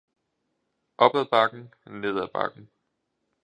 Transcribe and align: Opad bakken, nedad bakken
Opad 1.03 1.27
bakken, 1.33 1.63
nedad 1.99 2.29
bakken 2.33 2.65